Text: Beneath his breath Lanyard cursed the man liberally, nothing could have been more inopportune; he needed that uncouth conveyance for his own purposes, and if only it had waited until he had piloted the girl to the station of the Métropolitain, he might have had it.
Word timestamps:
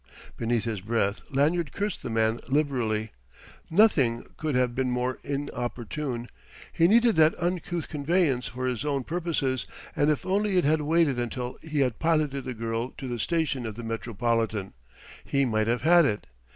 Beneath 0.35 0.63
his 0.63 0.81
breath 0.81 1.21
Lanyard 1.29 1.73
cursed 1.73 2.01
the 2.01 2.09
man 2.09 2.39
liberally, 2.47 3.11
nothing 3.69 4.25
could 4.35 4.55
have 4.55 4.73
been 4.73 4.89
more 4.89 5.19
inopportune; 5.23 6.27
he 6.73 6.87
needed 6.87 7.15
that 7.17 7.37
uncouth 7.37 7.87
conveyance 7.87 8.47
for 8.47 8.65
his 8.65 8.83
own 8.83 9.03
purposes, 9.03 9.67
and 9.95 10.09
if 10.09 10.25
only 10.25 10.57
it 10.57 10.65
had 10.65 10.81
waited 10.81 11.19
until 11.19 11.55
he 11.61 11.81
had 11.81 11.99
piloted 11.99 12.45
the 12.45 12.55
girl 12.55 12.95
to 12.97 13.07
the 13.07 13.19
station 13.19 13.63
of 13.67 13.75
the 13.75 13.83
Métropolitain, 13.83 14.73
he 15.23 15.45
might 15.45 15.67
have 15.67 15.83
had 15.83 16.05
it. 16.05 16.25